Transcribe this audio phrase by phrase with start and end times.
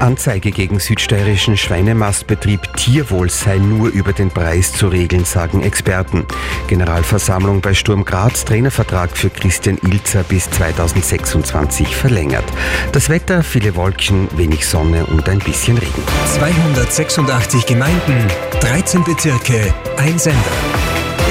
[0.00, 6.26] Anzeige gegen südsteirischen Schweinemastbetrieb Tierwohl sei nur über den Preis zu regeln, sagen Experten.
[6.66, 12.44] Generalversammlung bei Sturm Graz, Trainervertrag für Christian Ilzer bis 2026 verlängert.
[12.92, 16.02] Das Wetter, viele Wolken, wenig Sonne und ein bisschen Regen.
[16.34, 18.26] 286 Gemeinden,
[18.60, 20.38] 13 Bezirke, ein Sender.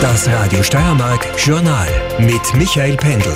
[0.02, 1.88] Das Radio Steiermark Journal
[2.20, 3.34] mit Michael Pendel.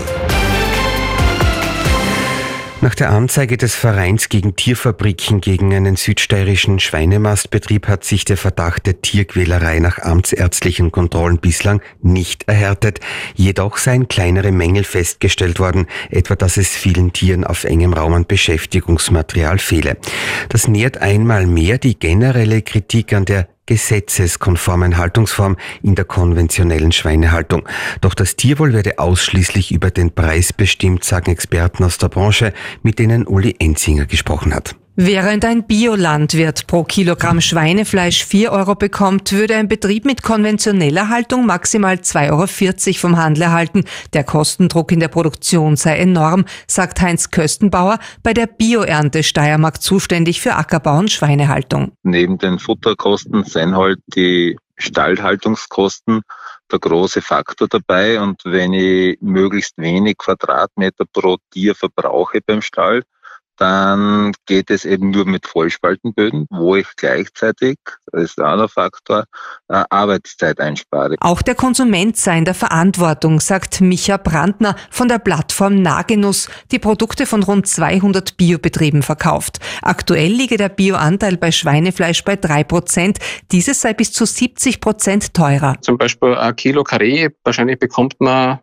[2.83, 8.85] Nach der Anzeige des Vereins gegen Tierfabriken gegen einen südsteirischen Schweinemastbetrieb hat sich der Verdacht
[8.85, 12.99] der Tierquälerei nach amtsärztlichen Kontrollen bislang nicht erhärtet.
[13.35, 18.25] Jedoch seien kleinere Mängel festgestellt worden, etwa dass es vielen Tieren auf engem Raum an
[18.25, 19.95] Beschäftigungsmaterial fehle.
[20.49, 27.67] Das nährt einmal mehr die generelle Kritik an der gesetzeskonformen Haltungsform in der konventionellen Schweinehaltung.
[28.01, 32.99] Doch das Tierwohl werde ausschließlich über den Preis bestimmt, sagen Experten aus der Branche, mit
[32.99, 34.75] denen Uli Enzinger gesprochen hat.
[34.95, 41.47] Während ein Biolandwirt pro Kilogramm Schweinefleisch 4 Euro bekommt, würde ein Betrieb mit konventioneller Haltung
[41.47, 43.85] maximal 2,40 Euro vom Handel erhalten.
[44.13, 50.41] Der Kostendruck in der Produktion sei enorm, sagt Heinz Köstenbauer, bei der Bioernte Steiermark zuständig
[50.41, 51.93] für Ackerbau und Schweinehaltung.
[52.03, 56.21] Neben den Futterkosten sind halt die Stallhaltungskosten
[56.71, 58.21] der große Faktor dabei.
[58.21, 63.01] Und wenn ich möglichst wenig Quadratmeter pro Tier verbrauche beim Stall,
[63.63, 67.77] dann geht es eben nur mit Vollspaltenböden, wo ich gleichzeitig,
[68.11, 69.23] das ist auch ein Faktor,
[69.69, 71.15] äh, Arbeitszeit einspare.
[71.21, 76.79] Auch der Konsument sei in der Verantwortung, sagt Micha Brandner von der Plattform Nagenuss, die
[76.79, 79.59] Produkte von rund 200 Biobetrieben verkauft.
[79.81, 83.19] Aktuell liege der Bioanteil bei Schweinefleisch bei drei Prozent.
[83.53, 85.77] Dieses sei bis zu 70 Prozent teurer.
[85.79, 88.59] Zum Beispiel ein Kilo Karree, wahrscheinlich bekommt man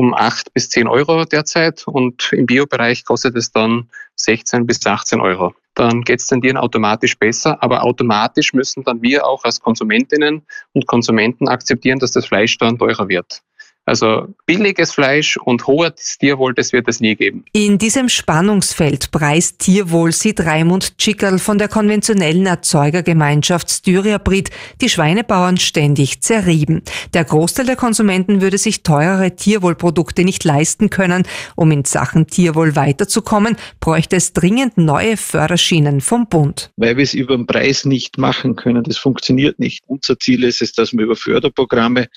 [0.00, 5.20] um 8 bis 10 Euro derzeit und im Biobereich kostet es dann 16 bis 18
[5.20, 5.52] Euro.
[5.74, 10.40] Dann geht es den Tieren automatisch besser, aber automatisch müssen dann wir auch als Konsumentinnen
[10.72, 13.42] und Konsumenten akzeptieren, dass das Fleisch dann teurer wird.
[13.86, 17.44] Also billiges Fleisch und hohes Tierwohl, das wird es nie geben.
[17.52, 24.50] In diesem Spannungsfeld preist Tierwohl sieht Raimund Tschickerl von der konventionellen Erzeugergemeinschaft Styriabrit
[24.80, 26.82] die Schweinebauern ständig zerrieben.
[27.14, 31.24] Der Großteil der Konsumenten würde sich teurere Tierwohlprodukte nicht leisten können.
[31.56, 36.70] Um in Sachen Tierwohl weiterzukommen, bräuchte es dringend neue Förderschienen vom Bund.
[36.76, 38.84] Weil wir es über den Preis nicht machen können.
[38.84, 39.82] Das funktioniert nicht.
[39.86, 42.08] Unser Ziel ist es, dass wir über Förderprogramme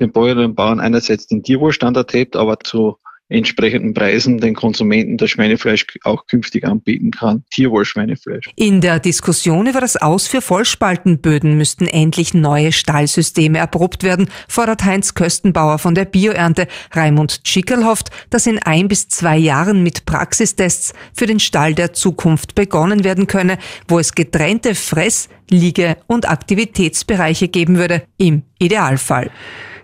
[0.00, 2.96] den Bäuerinnen und Bauern einerseits den Tierwohlstandard hebt, aber zu
[3.30, 7.44] entsprechenden Preisen den Konsumenten das Schweinefleisch auch künftig anbieten kann.
[7.50, 8.50] Tierwohlschweinefleisch.
[8.56, 14.84] In der Diskussion über das Aus für Vollspaltenböden müssten endlich neue Stallsysteme erprobt werden, fordert
[14.84, 16.66] Heinz Köstenbauer von der Bioernte.
[16.92, 21.92] Raimund Schickerl hofft, dass in ein bis zwei Jahren mit Praxistests für den Stall der
[21.92, 29.30] Zukunft begonnen werden könne, wo es getrennte Fress-, Liege- und Aktivitätsbereiche geben würde, im Idealfall.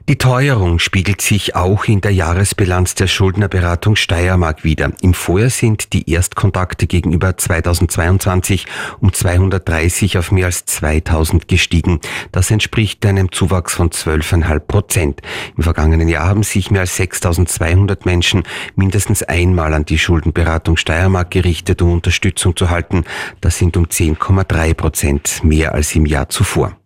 [0.08, 4.92] Die Teuerung spiegelt sich auch in der Jahresbilanz der Schuldnerberatung Steiermark wider.
[5.02, 8.66] Im Vorjahr sind die Erstkontakte gegenüber 2022
[9.00, 11.98] um 230 auf mehr als 2000 gestiegen.
[12.30, 15.22] Das entspricht einem Zuwachs von 12,5 Prozent.
[15.56, 18.44] Im vergangenen Jahr haben sich mehr als 6200 Menschen
[18.76, 23.02] mindestens einmal an die Schuldenberatung Steiermark gerichtet, um Unterstützung zu halten.
[23.40, 26.76] Das sind um 10,3 Prozent mehr als im Jahr zuvor.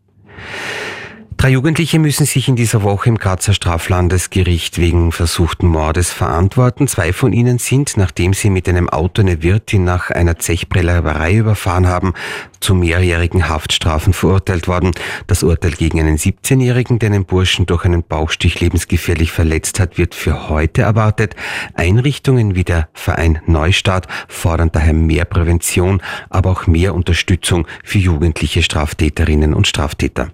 [1.41, 6.87] Drei Jugendliche müssen sich in dieser Woche im Grazer Straflandesgericht wegen versuchten Mordes verantworten.
[6.87, 11.87] Zwei von ihnen sind, nachdem sie mit einem Auto eine Wirtin nach einer Zechprellerei überfahren
[11.87, 12.13] haben,
[12.61, 14.91] zu mehrjährigen Haftstrafen verurteilt worden.
[15.29, 20.15] Das Urteil gegen einen 17-Jährigen, der einen Burschen durch einen Bauchstich lebensgefährlich verletzt hat, wird
[20.15, 21.37] für heute erwartet.
[21.73, 28.63] Einrichtungen wie der Verein Neustart fordern daher mehr Prävention, aber auch mehr Unterstützung für jugendliche
[28.63, 30.33] Straftäterinnen und Straftäter.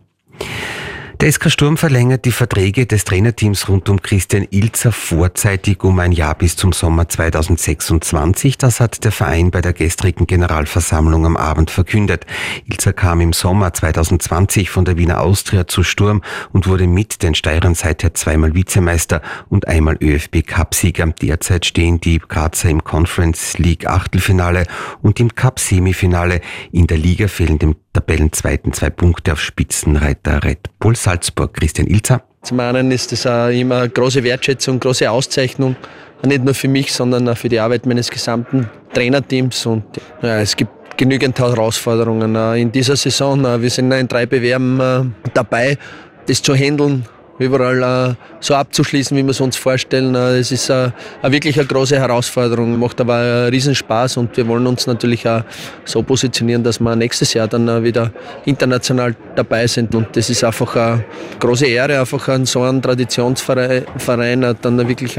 [1.21, 6.13] Der SK Sturm verlängert die Verträge des Trainerteams rund um Christian Ilzer vorzeitig um ein
[6.13, 8.59] Jahr bis zum Sommer 2026.
[8.59, 12.27] Das hat der Verein bei der gestrigen Generalversammlung am Abend verkündet.
[12.67, 16.21] Ilzer kam im Sommer 2020 von der Wiener Austria zu Sturm
[16.53, 21.07] und wurde mit den Steirern seither zweimal Vizemeister und einmal ÖFB Cupsieger.
[21.07, 24.67] Derzeit stehen die Grazer im Conference League Achtelfinale
[25.01, 26.43] und im Cup Semifinale.
[26.73, 31.55] In der Liga fehlen dem Tabellenzweiten zwei Punkte auf Spitzenreiter Red Bull Salzburg.
[31.55, 32.23] Christian Ilzer.
[32.43, 35.77] Zum einen ist es auch immer eine große Wertschätzung, große Auszeichnung,
[36.23, 39.65] nicht nur für mich, sondern auch für die Arbeit meines gesamten Trainerteams.
[39.65, 39.85] Und
[40.21, 43.43] ja, es gibt genügend Herausforderungen in dieser Saison.
[43.63, 45.79] Wir sind in drei Bewerben äh, dabei,
[46.27, 47.07] das zu handeln
[47.39, 50.15] überall äh, so abzuschließen, wie wir es uns vorstellen.
[50.15, 50.91] Äh, es ist äh,
[51.23, 55.43] wirklich eine große Herausforderung, macht aber einen Riesenspaß und wir wollen uns natürlich auch
[55.85, 58.11] so positionieren, dass wir nächstes Jahr dann wieder
[58.45, 59.95] international dabei sind.
[59.95, 61.05] Und das ist einfach eine
[61.39, 65.13] große Ehre, einfach an so einem Traditionsverein dann wirklich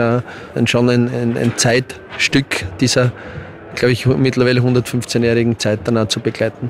[0.66, 3.12] schon ein, ein, ein Zeitstück dieser
[3.78, 6.70] glaube ich, mittlerweile 115-jährigen Zeit dann auch zu begleiten.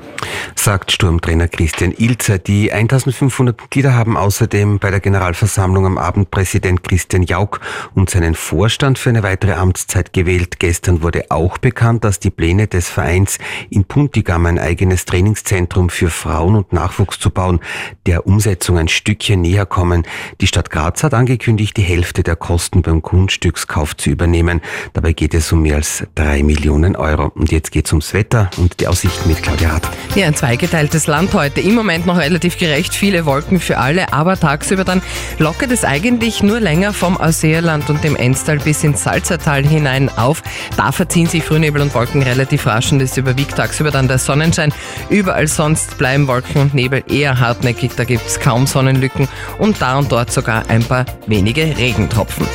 [0.68, 2.38] Sagt Sturmtrainer Christian Ilzer.
[2.38, 7.58] Die 1500 Mitglieder haben außerdem bei der Generalversammlung am Abend Präsident Christian Jauch
[7.94, 10.58] und seinen Vorstand für eine weitere Amtszeit gewählt.
[10.58, 13.38] Gestern wurde auch bekannt, dass die Pläne des Vereins
[13.70, 17.60] in Puntigam ein eigenes Trainingszentrum für Frauen und Nachwuchs zu bauen,
[18.04, 20.06] der Umsetzung ein Stückchen näher kommen.
[20.42, 24.60] Die Stadt Graz hat angekündigt, die Hälfte der Kosten beim Grundstückskauf zu übernehmen.
[24.92, 27.32] Dabei geht es um mehr als drei Millionen Euro.
[27.34, 29.88] Und jetzt geht's ums Wetter und die Aussichten mit Claudia Hart.
[30.14, 31.60] Ja, ein zweigeteiltes Land heute.
[31.60, 35.02] Im Moment noch relativ gerecht, viele Wolken für alle, aber tagsüber dann
[35.38, 40.42] lockert es eigentlich nur länger vom Ausseerland und dem Enstal bis ins Salzertal hinein auf.
[40.76, 44.74] Da verziehen sich Frühnebel und Wolken relativ rasch und es überwiegt tagsüber dann der Sonnenschein.
[45.10, 49.28] Überall sonst bleiben Wolken und Nebel eher hartnäckig, da gibt's kaum Sonnenlücken
[49.58, 52.48] und da und dort sogar ein paar wenige Regentropfen.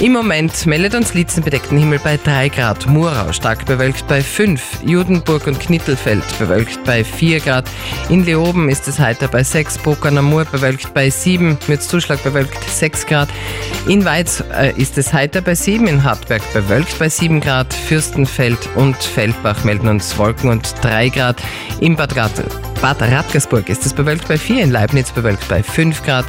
[0.00, 4.78] Im Moment meldet uns Litzen bedeckten Himmel bei 3 Grad, Murau stark bewölkt bei 5,
[4.86, 7.68] Judenburg und Knittelfeld bewölkt bei 4 Grad,
[8.08, 12.62] in Leoben ist es heiter bei 6, Bokern am bewölkt bei 7, mit Zuschlag bewölkt
[12.68, 13.28] 6 Grad,
[13.88, 18.68] in Weiz äh, ist es heiter bei 7, in Hartberg bewölkt bei 7 Grad, Fürstenfeld
[18.76, 21.42] und Feldbach melden uns Wolken und 3 Grad,
[21.80, 22.32] in Bad Rat
[22.80, 26.24] Bad Radkersburg ist es bewölkt bei 4, in Leibniz bewölkt bei 5 Grad,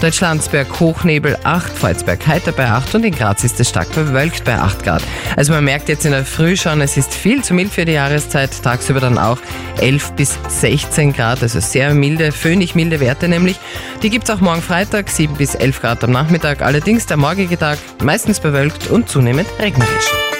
[0.00, 4.56] Deutschlandsberg Hochnebel 8, Freuzberg heiter bei 8 und in Graz ist es stark bewölkt bei
[4.56, 5.02] 8 Grad.
[5.36, 7.92] Also man merkt jetzt in der Früh schon, es ist viel zu mild für die
[7.92, 9.38] Jahreszeit, tagsüber dann auch
[9.78, 13.58] 11 bis 16 Grad, also sehr milde, föhnig milde Werte nämlich.
[14.02, 17.58] Die gibt es auch morgen Freitag, 7 bis 11 Grad am Nachmittag, allerdings der morgige
[17.58, 20.30] Tag meistens bewölkt und zunehmend regnerisch.